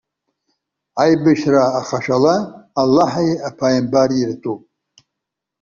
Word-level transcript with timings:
Аибашьра 1.03 1.63
ахашәала, 1.79 2.35
Аллаҳи 2.81 3.31
иԥааимбари 3.47 4.19
иртәуп. 4.21 4.61